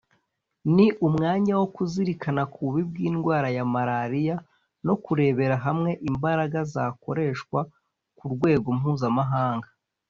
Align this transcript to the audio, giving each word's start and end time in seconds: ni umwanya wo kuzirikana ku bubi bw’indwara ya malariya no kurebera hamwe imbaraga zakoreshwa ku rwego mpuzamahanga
ni 0.75 0.87
umwanya 1.07 1.53
wo 1.59 1.67
kuzirikana 1.75 2.41
ku 2.53 2.57
bubi 2.65 2.81
bw’indwara 2.91 3.47
ya 3.57 3.63
malariya 3.73 4.35
no 4.85 4.95
kurebera 5.03 5.55
hamwe 5.65 5.91
imbaraga 6.09 6.59
zakoreshwa 6.73 7.59
ku 8.17 8.25
rwego 8.33 8.67
mpuzamahanga 8.79 9.67